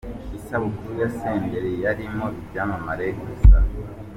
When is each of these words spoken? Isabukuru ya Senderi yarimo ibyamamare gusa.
Isabukuru 0.37 0.91
ya 1.01 1.09
Senderi 1.17 1.71
yarimo 1.85 2.27
ibyamamare 2.41 3.07
gusa. 3.25 3.57